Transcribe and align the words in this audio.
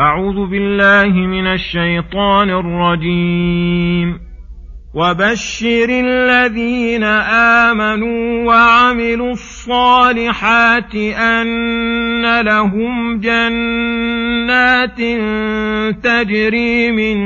أعوذ 0.00 0.50
بالله 0.50 1.12
من 1.12 1.46
الشيطان 1.46 2.50
الرجيم. 2.50 4.18
وبشر 4.94 5.88
الذين 5.88 7.04
آمنوا 7.64 8.46
وعملوا 8.46 9.30
الصالحات 9.30 10.94
أن 10.94 12.40
لهم 12.40 13.20
جنات 13.20 15.00
تجري 16.04 16.90
من 16.90 17.16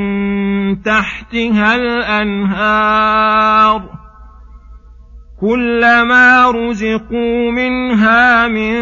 تحتها 0.81 1.75
الأنهار. 1.75 3.81
كلما 5.41 6.51
رزقوا 6.51 7.51
منها 7.51 8.47
من 8.47 8.75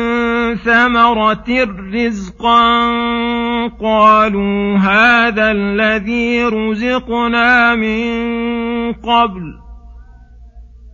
ثمرة 0.55 1.67
رزقا 1.93 2.91
قالوا 3.69 4.77
هذا 4.77 5.51
الذي 5.51 6.43
رزقنا 6.43 7.75
من 7.75 8.13
قبل. 8.93 9.63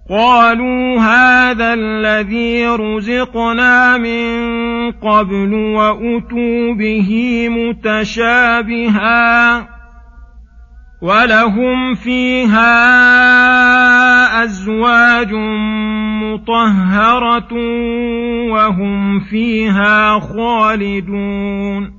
قالوا 0.10 1.00
هذا 1.00 1.74
الذي 1.74 2.68
رزقنا 2.68 3.98
من 3.98 4.92
قبل 4.92 5.54
وأتوا 5.54 6.74
به 6.74 7.50
متشابها 7.50 9.00
ولهم 11.02 11.96
فيها 11.96 12.74
أزواج 14.44 15.34
مطهرة 16.24 17.54
وهم 18.52 19.20
فيها 19.20 20.20
خالدون. 20.20 21.99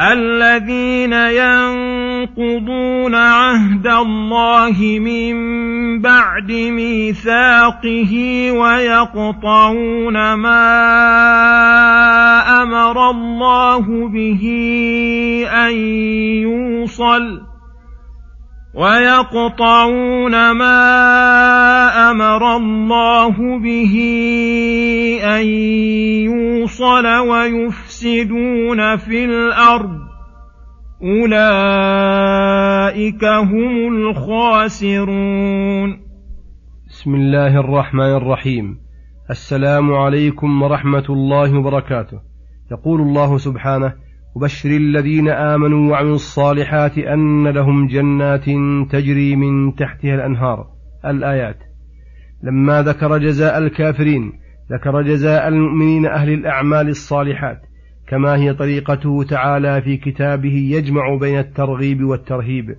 الذين 0.00 1.12
ينقضون 1.12 3.14
عهد 3.14 3.86
الله 3.86 4.98
من 5.00 5.34
بعد 6.00 6.52
ميثاقه 6.52 8.12
ويقطعون 8.52 10.34
ما 10.34 10.62
أمر 12.62 13.10
الله 13.10 14.08
به 14.08 14.44
أن 15.52 15.72
يوصل 16.48 17.50
ويقطعون 18.74 20.50
ما 20.50 20.80
أمر 22.10 22.56
الله 22.56 23.58
به 23.58 23.94
أن 25.24 25.46
يوصل 26.24 27.06
ويفسدون 27.06 27.89
في 28.96 29.24
الأرض. 29.24 29.98
أولئك 31.02 31.34
هم 33.24 33.88
الخاسرون. 33.88 36.00
بسم 36.88 37.14
الله 37.14 37.60
الرحمن 37.60 38.16
الرحيم. 38.16 38.78
السلام 39.30 39.94
عليكم 39.94 40.62
ورحمة 40.62 41.04
الله 41.10 41.58
وبركاته. 41.58 42.20
يقول 42.72 43.00
الله 43.00 43.38
سبحانه 43.38 43.92
وبشر 44.36 44.70
الذين 44.70 45.28
آمنوا 45.28 45.90
وعملوا 45.90 46.14
الصالحات 46.14 46.98
أن 46.98 47.48
لهم 47.48 47.86
جنات 47.86 48.44
تجري 48.90 49.36
من 49.36 49.74
تحتها 49.74 50.14
الأنهار. 50.14 50.66
الآيات. 51.06 51.58
لما 52.42 52.82
ذكر 52.82 53.18
جزاء 53.18 53.58
الكافرين 53.58 54.32
ذكر 54.72 55.02
جزاء 55.02 55.48
المؤمنين 55.48 56.06
أهل 56.06 56.32
الأعمال 56.32 56.88
الصالحات. 56.88 57.69
كما 58.10 58.36
هي 58.36 58.54
طريقته 58.54 59.22
تعالى 59.28 59.82
في 59.82 59.96
كتابه 59.96 60.54
يجمع 60.54 61.16
بين 61.20 61.38
الترغيب 61.38 62.04
والترهيب. 62.04 62.76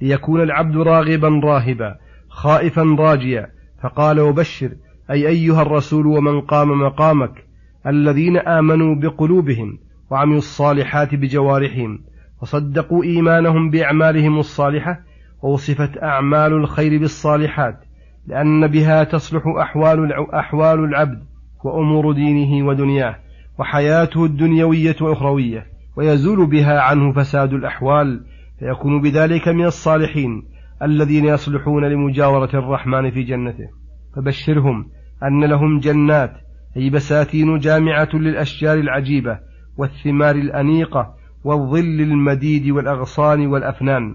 ليكون 0.00 0.40
العبد 0.40 0.76
راغبا 0.76 1.40
راهبا 1.44 1.96
خائفا 2.28 2.96
راجيا. 2.98 3.46
فقال 3.82 4.20
وبشر 4.20 4.70
أي 5.10 5.28
أيها 5.28 5.62
الرسول 5.62 6.06
ومن 6.06 6.40
قام 6.40 6.80
مقامك 6.82 7.44
الذين 7.86 8.36
آمنوا 8.36 8.94
بقلوبهم 8.94 9.78
وعملوا 10.10 10.38
الصالحات 10.38 11.14
بجوارحهم 11.14 12.00
وصدقوا 12.42 13.04
إيمانهم 13.04 13.70
بأعمالهم 13.70 14.38
الصالحة 14.38 15.00
ووصفت 15.42 16.02
أعمال 16.02 16.52
الخير 16.52 16.98
بالصالحات 16.98 17.84
لأن 18.26 18.66
بها 18.66 19.04
تصلح 19.04 19.42
أحوال 19.46 20.12
أحوال 20.34 20.84
العبد 20.84 21.22
وأمور 21.64 22.12
دينه 22.12 22.66
ودنياه. 22.66 23.16
وحياته 23.58 24.24
الدنيوية 24.24 24.96
والأخروية 25.00 25.66
ويزول 25.96 26.46
بها 26.46 26.80
عنه 26.80 27.12
فساد 27.12 27.52
الأحوال 27.52 28.24
فيكون 28.58 29.02
بذلك 29.02 29.48
من 29.48 29.64
الصالحين 29.64 30.42
الذين 30.82 31.24
يصلحون 31.24 31.84
لمجاورة 31.84 32.50
الرحمن 32.54 33.10
في 33.10 33.22
جنته. 33.22 33.68
فبشرهم 34.16 34.86
أن 35.22 35.44
لهم 35.44 35.78
جنات 35.78 36.32
أي 36.76 36.90
بساتين 36.90 37.58
جامعة 37.58 38.08
للأشجار 38.14 38.78
العجيبة 38.78 39.38
والثمار 39.76 40.34
الأنيقة 40.34 41.14
والظل 41.44 42.00
المديد 42.00 42.70
والأغصان 42.70 43.46
والأفنان. 43.46 44.14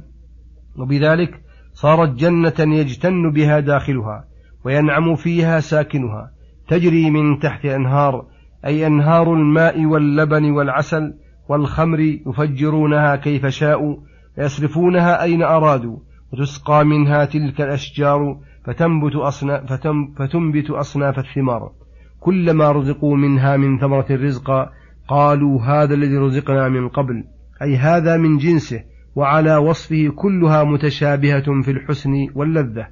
وبذلك 0.78 1.42
صارت 1.74 2.10
جنة 2.10 2.76
يجتن 2.76 3.32
بها 3.32 3.60
داخلها 3.60 4.26
وينعم 4.66 5.16
فيها 5.16 5.60
ساكنها 5.60 6.32
تجري 6.68 7.10
من 7.10 7.40
تحت 7.40 7.66
أنهار 7.66 8.26
أي 8.66 8.88
أنهار 8.88 9.34
الماء 9.34 9.86
واللبن 9.86 10.52
والعسل 10.52 11.14
والخمر 11.50 12.00
يفجرونها 12.00 13.16
كيف 13.16 13.46
شاءوا 13.46 13.96
ويصرفونها 14.38 15.24
أين 15.24 15.44
أرادوا 15.44 15.98
وتسقى 16.34 16.86
منها 16.86 17.26
تلك 17.26 17.62
الأشجار 17.62 18.40
فتنبت 18.66 19.16
أصناف, 19.16 19.74
فتنبت 20.18 20.70
أصناف 20.70 21.20
الثمار. 21.20 21.72
كلما 22.20 22.72
رزقوا 22.72 23.18
منها 23.18 23.58
من 23.58 23.80
ثمرة 23.80 24.06
الرزق 24.10 24.70
قالوا 25.08 25.62
هذا 25.62 25.94
الذي 25.94 26.18
رزقنا 26.18 26.70
من 26.70 26.90
قبل 26.90 27.24
أي 27.62 27.78
هذا 27.78 28.18
من 28.18 28.38
جنسه 28.38 28.84
وعلى 29.16 29.58
وصفه 29.58 30.12
كلها 30.16 30.64
متشابهة 30.64 31.62
في 31.62 31.72
الحسن 31.72 32.28
واللذة. 32.36 32.88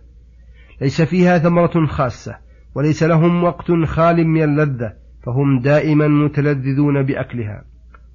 ليس 0.82 1.02
فيها 1.02 1.38
ثمرة 1.38 1.86
خاصة 1.86 2.38
وليس 2.76 3.04
لهم 3.04 3.44
وقت 3.44 3.72
خال 3.86 4.28
من 4.28 4.44
اللذة 4.44 4.94
فهم 5.24 5.60
دائما 5.60 6.08
متلذذون 6.08 7.04
بأكلها 7.04 7.64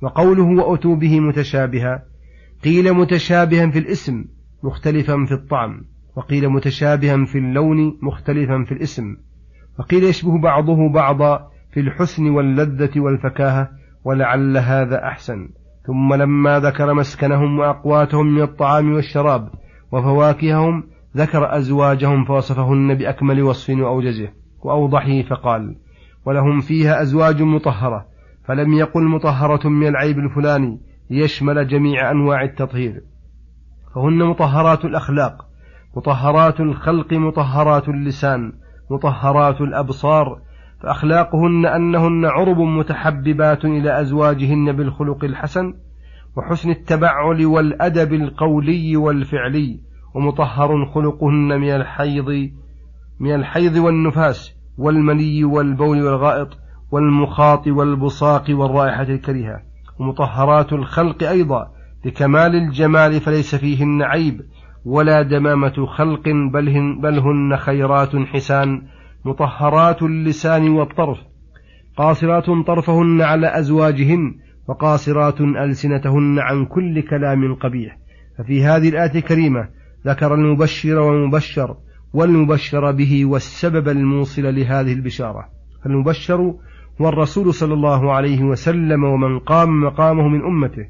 وقوله 0.03 0.43
وأتوا 0.43 0.97
به 0.97 1.21
متشابها 1.21 2.03
قيل 2.65 2.93
متشابها 2.93 3.71
في 3.71 3.79
الاسم 3.79 4.25
مختلفا 4.63 5.25
في 5.25 5.33
الطعم 5.35 5.85
وقيل 6.17 6.49
متشابها 6.49 7.25
في 7.25 7.39
اللون 7.39 7.99
مختلفا 8.03 8.65
في 8.65 8.73
الاسم 8.73 9.17
وقيل 9.79 10.05
يشبه 10.05 10.39
بعضه 10.39 10.89
بعضا 10.89 11.51
في 11.73 11.81
الحسن 11.81 12.31
واللذة 12.31 13.01
والفكاهة 13.01 13.71
ولعل 14.05 14.57
هذا 14.57 15.05
أحسن. 15.05 15.49
ثم 15.87 16.15
لما 16.15 16.61
ذكر 16.61 16.95
مسكنهم 16.95 17.59
وأقواتهم 17.59 18.27
من 18.27 18.43
الطعام 18.43 18.93
والشراب 18.93 19.49
وفواكههم 19.93 20.85
ذكر 21.17 21.57
أزواجهم 21.57 22.25
فوصفهن 22.25 22.95
بأكمل 22.95 23.43
وصف 23.43 23.71
وأوجزه 23.71 24.29
وأوضحه 24.63 25.23
فقال 25.23 25.77
ولهم 26.25 26.61
فيها 26.61 27.03
أزواج 27.03 27.43
مطهرة 27.43 28.07
فلم 28.45 28.73
يقل 28.73 29.03
مطهرة 29.03 29.69
من 29.69 29.87
العيب 29.89 30.19
الفلاني 30.19 30.81
ليشمل 31.11 31.69
جميع 31.69 32.11
أنواع 32.11 32.43
التطهير. 32.43 33.03
فهن 33.95 34.19
مطهرات 34.19 34.85
الأخلاق 34.85 35.47
مطهرات 35.97 36.61
الخلق 36.61 37.13
مطهرات 37.13 37.89
اللسان 37.89 38.53
مطهرات 38.91 39.61
الأبصار 39.61 40.41
فأخلاقهن 40.83 41.67
أنهن 41.67 42.25
عرب 42.25 42.59
متحببات 42.59 43.65
إلى 43.65 44.01
أزواجهن 44.01 44.73
بالخلق 44.73 45.25
الحسن 45.25 45.75
وحسن 46.37 46.71
التبعل 46.71 47.47
والأدب 47.47 48.13
القولي 48.13 48.97
والفعلي 48.97 49.81
ومطهر 50.15 50.87
خلقهن 50.87 51.61
من 51.61 51.71
الحيض 51.71 52.51
من 53.21 53.35
الحيض 53.35 53.77
والنفاس 53.77 54.62
والمني 54.79 55.45
والبول 55.45 56.03
والغائط 56.03 56.49
والمخاط 56.93 57.69
والبصاق 57.69 58.45
والرائحة 58.51 59.03
الكريهة 59.03 59.63
ومطهرات 59.99 60.73
الخلق 60.73 61.23
أيضا 61.23 61.71
لكمال 62.05 62.55
الجمال 62.55 63.21
فليس 63.21 63.55
فيهن 63.55 64.03
عيب 64.03 64.41
ولا 64.85 65.23
دمامة 65.23 65.87
خلق 65.87 66.29
بل 66.53 66.69
هن, 66.69 67.01
بل 67.01 67.19
هن 67.19 67.57
خيرات 67.57 68.17
حسان 68.17 68.83
مطهرات 69.25 70.03
اللسان 70.03 70.69
والطرف 70.69 71.19
قاصرات 71.97 72.45
طرفهن 72.67 73.23
على 73.23 73.59
أزواجهن 73.59 74.35
وقاصرات 74.69 75.41
ألسنتهن 75.41 76.39
عن 76.39 76.67
كل 76.67 77.03
كلام 77.03 77.55
قبيح 77.55 77.99
ففي 78.39 78.65
هذه 78.65 78.89
الآية 78.89 79.15
الكريمة 79.15 79.69
ذكر 80.07 80.35
المبشر 80.35 80.99
والمبشر 80.99 81.77
والمبشر 82.13 82.93
به 82.93 83.25
والسبب 83.25 83.89
الموصل 83.89 84.55
لهذه 84.55 84.93
البشارة. 84.93 85.49
فالمبشر 85.85 86.55
هو 87.01 87.09
الرسول 87.09 87.55
صلى 87.55 87.75
الله 87.75 88.13
عليه 88.13 88.43
وسلم 88.43 89.05
ومن 89.05 89.39
قام 89.39 89.85
مقامه 89.85 90.29
من 90.29 90.43
أمته. 90.45 90.87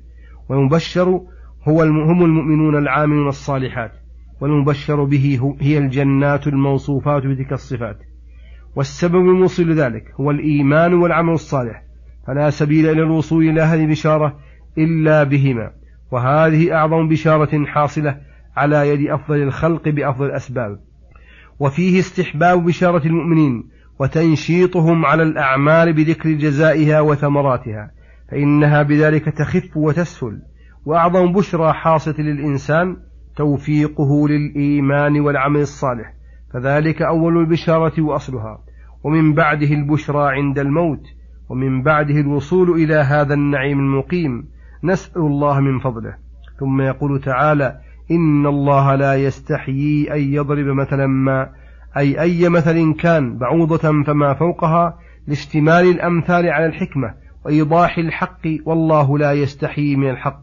والمبشر 0.48 1.20
هو 1.68 1.82
هم 1.82 2.24
المؤمنون 2.24 2.78
العاملون 2.78 3.28
الصالحات. 3.28 3.92
والمبشر 4.40 5.04
به 5.04 5.54
هي 5.60 5.78
الجنات 5.78 6.46
الموصوفات 6.46 7.22
بتلك 7.22 7.52
الصفات. 7.52 7.98
والسبب 8.76 9.16
الموصل 9.16 9.72
ذلك 9.72 10.04
هو 10.20 10.30
الإيمان 10.30 10.94
والعمل 10.94 11.32
الصالح. 11.32 11.82
فلا 12.26 12.50
سبيل 12.50 12.86
إلى 12.86 13.02
الوصول 13.02 13.48
إلى 13.48 13.60
هذه 13.60 13.84
البشارة 13.84 14.38
إلا 14.78 15.22
بهما. 15.22 15.70
وهذه 16.10 16.74
أعظم 16.74 17.08
بشارة 17.08 17.64
حاصلة 17.64 18.20
على 18.56 18.88
يد 18.88 19.10
أفضل 19.10 19.42
الخلق 19.42 19.88
بأفضل 19.88 20.26
الأسباب. 20.26 20.91
وفيه 21.62 21.98
استحباب 21.98 22.64
بشارة 22.64 23.06
المؤمنين 23.06 23.64
وتنشيطهم 23.98 25.06
على 25.06 25.22
الأعمال 25.22 25.92
بذكر 25.92 26.32
جزائها 26.32 27.00
وثمراتها 27.00 27.90
فإنها 28.30 28.82
بذلك 28.82 29.24
تخف 29.24 29.76
وتسهل 29.76 30.42
وأعظم 30.86 31.32
بشرى 31.32 31.72
حاصلة 31.72 32.14
للإنسان 32.18 32.96
توفيقه 33.36 34.28
للإيمان 34.28 35.20
والعمل 35.20 35.60
الصالح 35.60 36.14
فذلك 36.52 37.02
أول 37.02 37.38
البشارة 37.38 38.02
وأصلها. 38.02 38.58
ومن 39.04 39.34
بعده 39.34 39.66
البشرى 39.66 40.36
عند 40.36 40.58
الموت 40.58 41.02
ومن 41.48 41.82
بعده 41.82 42.20
الوصول 42.20 42.70
إلى 42.70 42.94
هذا 42.94 43.34
النعيم 43.34 43.78
المقيم 43.78 44.48
نسأل 44.84 45.22
الله 45.22 45.60
من 45.60 45.78
فضله. 45.78 46.14
ثم 46.60 46.80
يقول 46.80 47.20
تعالى 47.20 47.80
إن 48.16 48.46
الله 48.46 48.94
لا 48.94 49.14
يستحيي 49.14 50.14
أن 50.14 50.32
يضرب 50.32 50.66
مثلا 50.66 51.06
ما 51.06 51.48
أي 51.96 52.20
أي 52.20 52.48
مثل 52.48 52.94
كان 52.94 53.38
بعوضة 53.38 54.02
فما 54.06 54.34
فوقها 54.34 54.98
لاشتمال 55.26 55.84
الأمثال 55.84 56.48
على 56.48 56.66
الحكمة 56.66 57.14
وإيضاح 57.44 57.98
الحق 57.98 58.46
والله 58.64 59.18
لا 59.18 59.32
يستحيي 59.32 59.96
من 59.96 60.10
الحق. 60.10 60.42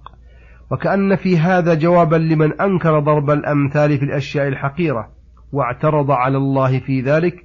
وكأن 0.71 1.15
في 1.15 1.37
هذا 1.37 1.73
جوابا 1.73 2.15
لمن 2.15 2.61
أنكر 2.61 2.99
ضرب 2.99 3.29
الأمثال 3.29 3.97
في 3.97 4.05
الأشياء 4.05 4.47
الحقيرة 4.47 5.09
واعترض 5.51 6.11
على 6.11 6.37
الله 6.37 6.79
في 6.79 7.01
ذلك 7.01 7.35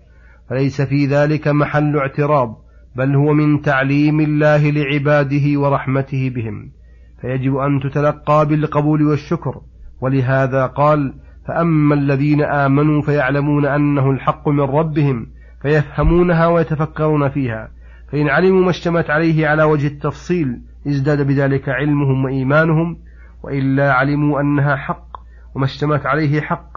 فليس 0.51 0.83
في 0.83 1.07
ذلك 1.07 1.49
محل 1.49 1.97
اعتراض 1.97 2.57
بل 2.97 3.15
هو 3.17 3.33
من 3.33 3.61
تعليم 3.61 4.21
الله 4.21 4.71
لعباده 4.71 5.61
ورحمته 5.61 6.31
بهم. 6.35 6.71
فيجب 7.21 7.57
أن 7.57 7.81
تتلقى 7.81 8.47
بالقبول 8.47 9.03
والشكر. 9.03 9.61
ولهذا 10.05 10.67
قال 10.67 11.15
فأما 11.49 11.95
الذين 11.95 12.43
آمنوا 12.43 13.03
فيعلمون 13.03 13.67
أنه 13.67 14.11
الحق 14.11 14.49
من 14.49 14.61
ربهم 14.61 15.27
فيفهمونها 15.63 16.47
ويتفكرون 16.47 17.29
فيها 17.29 17.71
فإن 18.13 18.29
علموا 18.29 18.63
ما 18.63 18.71
اشتمت 18.71 19.11
عليه 19.11 19.49
على 19.49 19.63
وجه 19.63 19.87
التفصيل 19.87 20.61
ازداد 20.87 21.27
بذلك 21.27 21.69
علمهم 21.69 22.25
وإيمانهم 22.25 22.97
وإلا 23.43 23.93
علموا 23.93 24.41
أنها 24.41 24.77
حق 24.77 25.07
وما 25.55 25.65
اشتمت 25.65 26.07
عليه 26.07 26.41
حق 26.41 26.69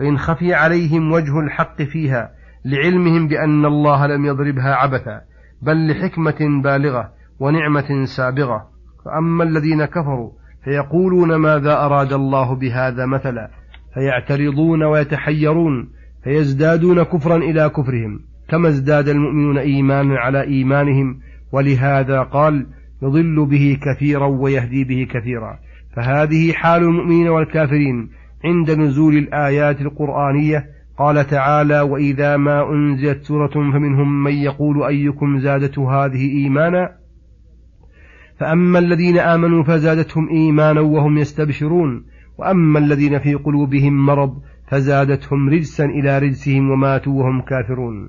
وإن 0.00 0.18
خفي 0.18 0.54
عليهم 0.54 1.12
وجه 1.12 1.40
الحق 1.40 1.82
فيها 1.82 2.30
لعلمهم 2.64 3.28
بأن 3.28 3.64
الله 3.64 4.06
لم 4.06 4.24
يضربها 4.24 4.74
عبثا 4.74 5.20
بل 5.62 5.90
لحكمة 5.90 6.62
بالغة 6.62 7.12
ونعمة 7.40 8.04
سابغة. 8.04 8.68
فأما 9.04 9.44
الذين 9.44 9.84
كفروا 9.84 10.41
فيقولون 10.64 11.34
ماذا 11.34 11.72
أراد 11.72 12.12
الله 12.12 12.54
بهذا 12.54 13.06
مثلا؟ 13.06 13.50
فيعترضون 13.94 14.82
ويتحيرون 14.82 15.88
فيزدادون 16.24 17.02
كفرا 17.02 17.36
إلى 17.36 17.68
كفرهم. 17.68 18.20
كما 18.48 18.68
ازداد 18.68 19.08
المؤمنون 19.08 19.58
إيمانا 19.58 20.18
على 20.18 20.42
إيمانهم 20.42 21.18
ولهذا 21.52 22.22
قال 22.22 22.66
يضل 23.02 23.46
به 23.46 23.78
كثيرا 23.82 24.26
ويهدي 24.26 24.84
به 24.84 25.06
كثيرا. 25.10 25.58
فهذه 25.96 26.52
حال 26.52 26.82
المؤمنين 26.82 27.28
والكافرين 27.28 28.08
عند 28.44 28.70
نزول 28.70 29.16
الآيات 29.16 29.80
القرآنية. 29.80 30.66
قال 30.98 31.26
تعالى 31.26 31.80
وإذا 31.80 32.36
ما 32.36 32.70
أنزلت 32.70 33.22
سورة 33.22 33.50
فمنهم 33.50 34.24
من 34.24 34.32
يقول 34.32 34.82
أيكم 34.82 35.38
زادته 35.38 36.04
هذه 36.04 36.30
إيمانا؟ 36.30 37.01
فأما 38.42 38.78
الذين 38.78 39.18
آمنوا 39.18 39.62
فزادتهم 39.62 40.28
إيمانا 40.28 40.80
وهم 40.80 41.18
يستبشرون 41.18 42.04
وأما 42.38 42.78
الذين 42.78 43.18
في 43.18 43.34
قلوبهم 43.34 44.06
مرض 44.06 44.42
فزادتهم 44.68 45.48
رجسا 45.48 45.84
إلى 45.84 46.18
رجسهم 46.18 46.70
وماتوا 46.70 47.12
وهم 47.12 47.40
كافرون. 47.40 48.08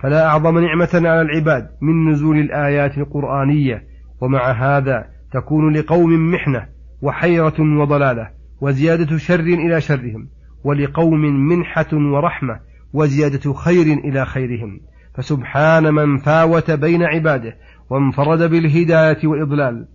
فلا 0.00 0.26
أعظم 0.26 0.58
نعمة 0.58 0.88
على 0.94 1.20
العباد 1.20 1.68
من 1.80 2.10
نزول 2.10 2.38
الآيات 2.38 2.98
القرآنية 2.98 3.84
ومع 4.20 4.50
هذا 4.50 5.04
تكون 5.32 5.76
لقوم 5.76 6.30
محنة 6.32 6.66
وحيرة 7.02 7.60
وضلالة 7.60 8.28
وزيادة 8.60 9.16
شر 9.16 9.40
إلى 9.40 9.80
شرهم 9.80 10.28
ولقوم 10.64 11.20
منحة 11.48 11.88
ورحمة 11.92 12.60
وزيادة 12.92 13.52
خير 13.52 13.86
إلى 13.86 14.26
خيرهم. 14.26 14.80
فسبحان 15.14 15.94
من 15.94 16.18
فاوت 16.18 16.70
بين 16.70 17.02
عباده 17.02 17.56
وانفرد 17.90 18.50
بالهداية 18.50 19.26
والإضلال 19.26 19.86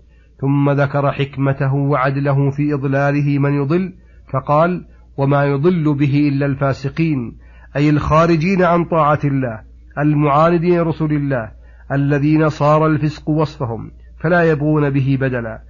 ثم 0.41 0.69
ذكر 0.69 1.11
حكمته 1.11 1.73
وعدله 1.73 2.51
في 2.51 2.73
إضلاله 2.73 3.39
من 3.39 3.53
يضل 3.53 3.93
فقال 4.33 4.85
وما 5.17 5.45
يضل 5.45 5.93
به 5.93 6.29
إلا 6.33 6.45
الفاسقين 6.45 7.37
أي 7.75 7.89
الخارجين 7.89 8.63
عن 8.63 8.85
طاعة 8.85 9.19
الله 9.23 9.61
المعاندين 9.97 10.81
رسل 10.81 11.05
الله 11.05 11.51
الذين 11.91 12.49
صار 12.49 12.87
الفسق 12.87 13.29
وصفهم 13.29 13.91
فلا 14.19 14.43
يبغون 14.43 14.89
به 14.89 15.17
بدلا 15.21 15.61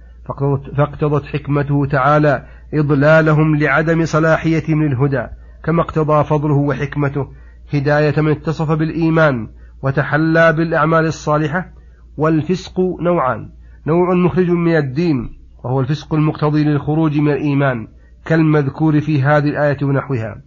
فاقتضت 0.76 1.24
حكمته 1.24 1.86
تعالى 1.86 2.46
إضلالهم 2.74 3.56
لعدم 3.56 4.04
صلاحيتهم 4.04 4.82
للهدى 4.82 5.26
كما 5.64 5.82
اقتضى 5.82 6.24
فضله 6.24 6.54
وحكمته 6.54 7.28
هداية 7.74 8.20
من 8.20 8.30
اتصف 8.30 8.72
بالإيمان 8.72 9.48
وتحلى 9.82 10.52
بالأعمال 10.52 11.06
الصالحة 11.06 11.75
والفسق 12.16 12.80
نوعان. 13.00 13.50
نوع 13.86 14.14
مخرج 14.14 14.50
من 14.50 14.76
الدين 14.76 15.30
وهو 15.64 15.80
الفسق 15.80 16.14
المقتضي 16.14 16.64
للخروج 16.64 17.18
من 17.18 17.32
الإيمان 17.32 17.88
كالمذكور 18.24 19.00
في 19.00 19.22
هذه 19.22 19.48
الآية 19.48 19.76
ونحوها. 19.82 20.42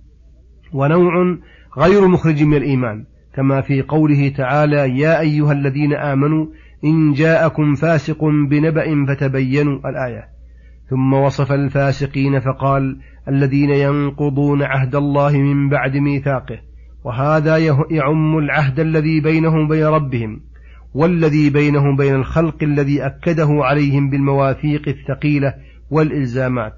ونوع 0.74 1.38
غير 1.78 2.08
مخرج 2.08 2.44
من 2.44 2.58
الإيمان 2.58 3.06
كما 3.36 3.62
في 3.62 3.82
قوله 3.82 4.30
تعالى 4.30 5.00
يا 5.00 5.20
أيها 5.20 5.52
الذين 5.52 5.94
آمنوا 5.94 6.46
إن 6.84 7.14
جاءكم 7.14 7.76
فاسق 7.76 8.26
بنبأ 8.26 9.06
فتبينوا 9.06 9.90
الآية. 9.90 10.40
ثم 10.90 11.14
وصف 11.14 11.52
الفاسقين 11.52 12.40
فقال 12.40 13.00
الذين 13.28 13.70
ينقضون 13.70 14.64
عهد 14.64 14.96
الله 14.96 15.38
من 15.38 15.70
بعد 15.70 15.98
ميثاقه 15.98 16.60
وهذا 17.04 17.58
يعم 17.92 18.38
العهد 18.38 18.80
الذي 18.80 19.20
بينهم 19.20 19.68
بين 19.68 19.86
ربهم 19.86 20.42
والذي 20.94 21.50
بينهم 21.50 21.96
بين 21.96 22.16
الخلق 22.16 22.64
الذي 22.64 23.06
أكده 23.06 23.48
عليهم 23.50 24.10
بالمواثيق 24.10 24.88
الثقيلة 24.88 25.54
والإلزامات. 25.92 26.78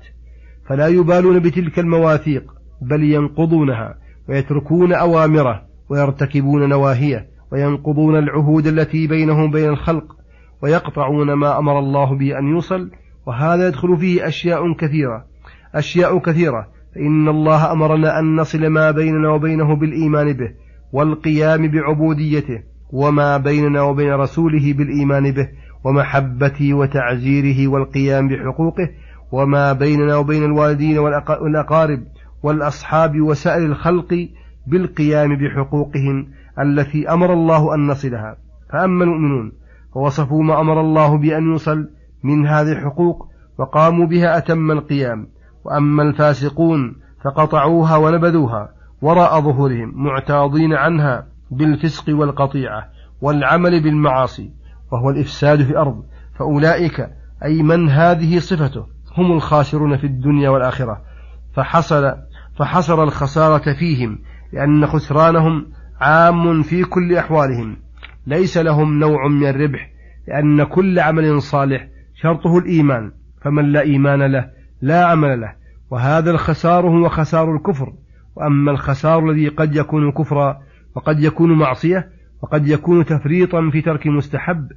فلا 0.70 0.88
يبالون 0.88 1.39
بتلك 1.39 1.80
المواثيق 1.80 2.53
بل 2.82 3.03
ينقضونها 3.03 3.98
ويتركون 4.30 4.94
أوامره 4.94 5.62
ويرتكبون 5.89 6.70
نواهيه 6.70 7.27
وينقضون 7.51 8.18
العهود 8.18 8.68
التي 8.68 9.08
بينهم 9.08 9.51
بين 9.51 9.70
الخلق 9.70 10.15
ويقطعون 10.63 11.34
ما 11.34 11.58
أمر 11.58 11.80
الله 11.80 12.18
به 12.18 12.39
أن 12.39 12.48
يوصل. 12.48 12.91
وهذا 13.25 13.68
يدخل 13.68 13.98
فيه 13.98 14.27
أشياء 14.27 14.74
كثيرة 14.74 15.25
أشياء 15.75 16.20
كثيرة. 16.20 16.68
فإن 16.96 17.30
الله 17.30 17.72
أمرنا 17.72 18.20
أن 18.20 18.36
نصل 18.36 18.68
ما 18.68 18.91
بيننا 18.91 19.30
وبينه 19.30 19.75
بالإيمان 19.75 20.34
به 20.34 20.51
والقيام 20.94 21.68
بعبوديته 21.68 22.70
وما 22.91 23.38
بيننا 23.38 23.81
وبين 23.81 24.13
رسوله 24.13 24.74
بالإيمان 24.74 25.31
به 25.31 25.50
ومحبته 25.83 26.74
وتعزيره 26.74 27.67
والقيام 27.67 28.27
بحقوقه 28.27 28.89
وما 29.31 29.74
بيننا 29.74 30.15
وبين 30.15 30.45
الوالدين 30.45 30.98
والأقارب 31.41 32.03
والأصحاب 32.43 33.21
وسائر 33.21 33.65
الخلق 33.65 34.29
بالقيام 34.67 35.36
بحقوقهم 35.36 36.27
التي 36.60 37.10
أمر 37.10 37.33
الله 37.33 37.75
أن 37.75 37.88
نصلها. 37.88 38.38
فأما 38.74 39.03
المؤمنون 39.03 39.51
فوصفوا 39.93 40.43
ما 40.43 40.62
أمر 40.62 40.81
الله 40.81 41.17
بأن 41.17 41.43
يوصل 41.43 41.89
من 42.24 42.48
هذه 42.48 42.71
الحقوق 42.71 43.27
وقاموا 43.57 44.05
بها 44.05 44.38
أتم 44.38 44.71
القيام. 44.71 45.27
وأما 45.65 46.03
الفاسقون 46.03 46.95
فقطعوها 47.24 47.98
ونبذوها 47.98 48.69
وراء 49.01 49.41
ظهورهم 49.41 49.93
معتاضين 49.95 50.74
عنها 50.74 51.27
بالفسق 51.51 52.05
والقطيعة 52.10 52.89
والعمل 53.22 53.84
بالمعاصي 53.84 54.51
وهو 54.91 55.10
الإفساد 55.10 55.63
في 55.63 55.72
الأرض. 55.72 56.03
فأولئك 56.39 57.10
أي 57.43 57.63
من 57.63 57.89
هذه 57.89 58.39
صفته 58.39 58.86
هم 59.17 59.31
الخاسرون 59.31 59.98
في 59.98 60.08
الدنيا 60.08 60.50
والآخرة. 60.50 61.01
فحصل 61.53 62.15
فحصر 62.60 63.03
الخسارة 63.03 63.74
فيهم 63.79 64.20
لأن 64.53 64.88
خسرانهم 64.88 65.67
عام 66.01 66.62
في 66.62 66.84
كل 66.84 67.17
أحوالهم. 67.17 67.77
ليس 68.27 68.58
لهم 68.58 69.00
نوع 69.00 69.27
من 69.27 69.48
الربح 69.48 69.91
لأن 70.27 70.63
كل 70.63 71.00
عمل 71.00 71.41
صالح 71.41 71.88
شرطه 72.22 72.58
الإيمان. 72.58 73.12
فمن 73.41 73.72
لا 73.72 73.81
إيمان 73.81 74.24
له 74.24 74.50
لا 74.81 75.05
عمل 75.05 75.41
له. 75.41 75.53
وهذا 75.89 76.31
الخسار 76.31 76.88
هو 76.88 77.10
خسار 77.10 77.55
الكفر. 77.55 77.93
وأما 78.36 78.72
الخسار 78.72 79.29
الذي 79.29 79.48
قد 79.48 79.75
يكون 79.75 80.12
كفرا 80.12 80.62
وقد 80.95 81.19
يكون 81.19 81.57
معصية 81.57 82.10
وقد 82.43 82.67
يكون 82.67 83.05
تفريطا 83.05 83.69
في 83.71 83.81
ترك 83.81 84.07
مستحب. 84.07 84.67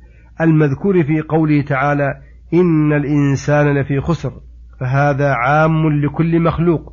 المذكور 0.41 1.03
في 1.03 1.21
قوله 1.21 1.63
تعالى 1.63 2.15
إن 2.55 2.93
الإنسان 2.93 3.79
لفي 3.79 4.01
خسر. 4.01 4.33
فهذا 4.81 5.33
عام 5.33 5.89
لكل 6.05 6.41
مخلوق 6.41 6.93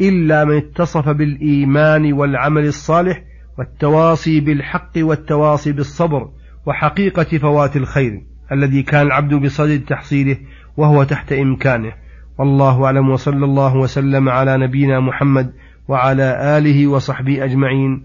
إلا 0.00 0.44
من 0.44 0.56
اتصف 0.56 1.08
بالإيمان 1.08 2.12
والعمل 2.12 2.66
الصالح 2.66 3.22
والتواصي 3.58 4.40
بالحق 4.40 4.92
والتواصي 4.96 5.72
بالصبر 5.72 6.28
وحقيقة 6.66 7.38
فوات 7.38 7.76
الخير 7.76 8.22
الذي 8.52 8.82
كان 8.82 9.06
العبد 9.06 9.34
بصدد 9.34 9.84
تحصيله 9.84 10.36
وهو 10.76 11.02
تحت 11.02 11.32
إمكانه. 11.32 11.92
والله 12.38 12.84
أعلم 12.84 13.10
وصلى 13.10 13.44
الله 13.44 13.76
وسلم 13.76 14.28
على 14.28 14.56
نبينا 14.56 15.00
محمد 15.00 15.52
وعلى 15.88 16.58
آله 16.58 16.86
وصحبه 16.86 17.44
أجمعين. 17.44 18.04